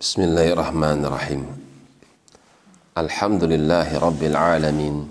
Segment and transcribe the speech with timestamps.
[0.00, 1.44] Bismillahirrahmanirrahim.
[2.96, 5.04] Alhamdulillahi Rabbil Alamin.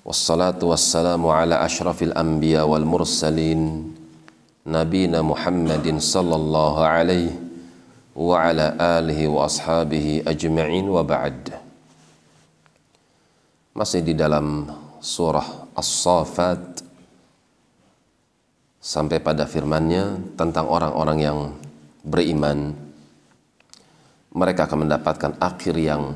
[0.00, 1.28] Wassalatu wassalamu
[6.00, 7.36] sallallahu alaihi
[8.16, 8.72] wa ala
[10.24, 11.52] ajma'in wa ba'd.
[15.04, 16.80] Surah As-Safat
[18.80, 21.38] sampai pada firmannya tentang orang-orang yang
[22.00, 22.83] beriman
[24.34, 26.10] mereka akan mendapatkan akhir yang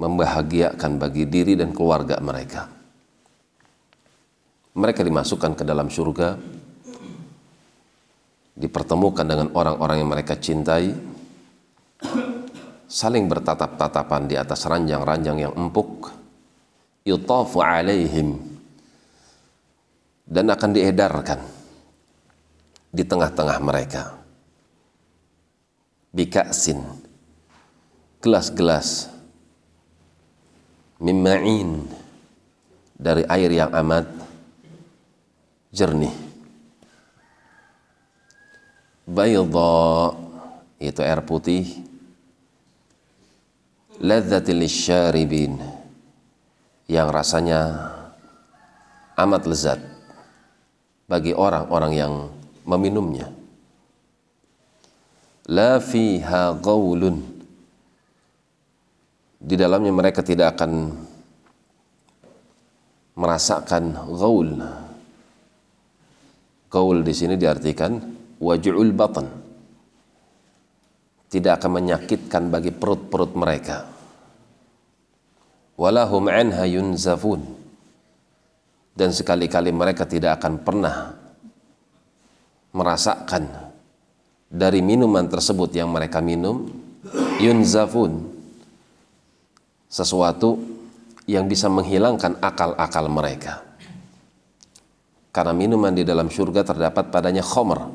[0.00, 2.66] membahagiakan bagi diri dan keluarga mereka.
[4.74, 6.34] Mereka dimasukkan ke dalam surga,
[8.58, 10.90] dipertemukan dengan orang-orang yang mereka cintai,
[12.90, 16.10] saling bertatap-tatapan di atas ranjang-ranjang yang empuk,
[17.06, 18.40] yutafu alaihim,
[20.26, 21.38] dan akan diedarkan
[22.90, 24.13] di tengah-tengah mereka
[26.14, 26.80] bika'sin.
[28.22, 29.10] Gelas-gelas.
[31.02, 31.84] Mimma'in
[32.96, 34.06] dari air yang amat
[35.74, 36.14] jernih.
[39.04, 40.16] Bayda.
[40.80, 41.84] Itu air putih.
[44.00, 45.60] Ladzatil syaribin
[46.90, 47.92] yang rasanya
[49.14, 49.80] amat lezat
[51.06, 52.12] bagi orang-orang yang
[52.66, 53.30] meminumnya
[55.50, 57.20] la fiha gaulun
[59.44, 60.72] di dalamnya mereka tidak akan
[63.14, 64.50] merasakan gaul.
[66.72, 68.00] Gaul di sini diartikan
[68.40, 69.28] waj'ul batan
[71.28, 73.84] tidak akan menyakitkan bagi perut-perut mereka.
[75.74, 77.42] Walahum anha yunzafun.
[78.94, 81.18] Dan sekali-kali mereka tidak akan pernah
[82.70, 83.63] merasakan
[84.48, 86.68] dari minuman tersebut yang mereka minum
[87.42, 88.22] yunzafun
[89.90, 90.58] sesuatu
[91.24, 93.62] yang bisa menghilangkan akal-akal mereka.
[95.34, 97.90] Karena minuman di dalam surga terdapat padanya khomer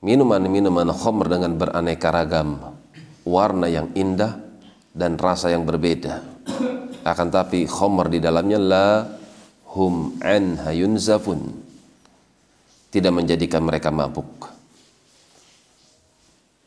[0.00, 2.56] minuman-minuman khomer dengan beraneka ragam
[3.26, 4.40] warna yang indah
[4.94, 6.24] dan rasa yang berbeda.
[7.04, 8.88] Akan tapi khomer di dalamnya la
[9.76, 11.68] hum anha yunzafun.
[12.88, 14.57] Tidak menjadikan mereka mabuk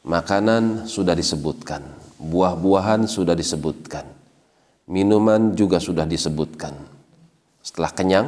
[0.02, 1.86] Makanan sudah disebutkan,
[2.18, 4.02] buah-buahan sudah disebutkan,
[4.90, 6.74] minuman juga sudah disebutkan.
[7.62, 8.28] Setelah kenyang,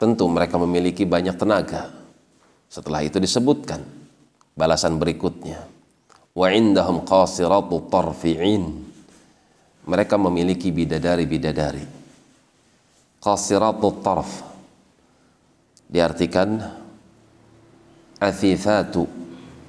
[0.00, 1.92] tentu mereka memiliki banyak tenaga.
[2.72, 3.84] Setelah itu disebutkan
[4.56, 5.68] balasan berikutnya.
[6.32, 8.88] Wa indahum qasiratu tarfi'in.
[9.84, 11.84] Mereka memiliki bidadari-bidadari.
[13.20, 14.48] Qasiratu tarf
[15.92, 16.56] diartikan
[18.16, 19.04] athithatu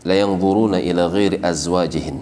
[0.01, 2.17] la yanzuruna ila ghairi azwajihin.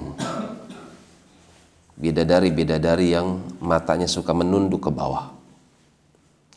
[2.00, 5.36] Bidadari-bidadari yang matanya suka menunduk ke bawah.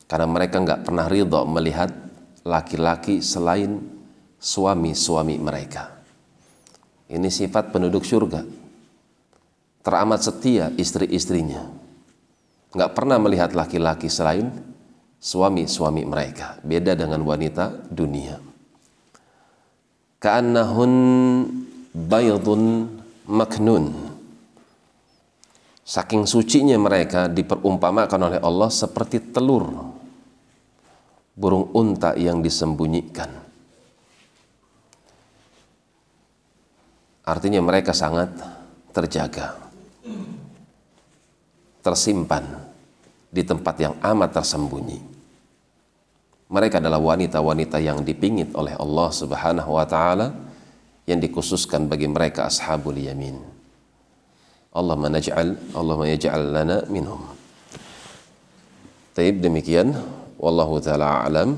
[0.07, 1.91] Karena mereka nggak pernah ridho melihat
[2.47, 3.83] laki-laki selain
[4.39, 5.99] suami-suami mereka.
[7.11, 8.47] Ini sifat penduduk surga.
[9.83, 11.67] Teramat setia istri-istrinya.
[12.71, 14.47] Nggak pernah melihat laki-laki selain
[15.19, 16.63] suami-suami mereka.
[16.63, 18.52] Beda dengan wanita dunia
[20.23, 20.93] ka'annahun
[21.91, 22.87] baydun
[23.27, 23.91] maknun
[25.83, 29.93] saking sucinya mereka diperumpamakan oleh Allah seperti telur
[31.33, 33.29] burung unta yang disembunyikan.
[37.23, 38.35] Artinya mereka sangat
[38.93, 39.57] terjaga
[41.83, 42.45] tersimpan
[43.33, 45.12] di tempat yang amat tersembunyi
[46.53, 50.37] mereka adalah wanita-wanita yang dipingit oleh Allah Subhanahu wa taala
[51.09, 53.41] yang dikhususkan bagi mereka ashabul yamin.
[54.77, 57.25] Allah naj'al Allah yaj'al lana minhum.
[59.17, 59.97] Taib demikian
[60.37, 61.57] wallahu taala alam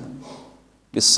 [0.94, 1.11] bis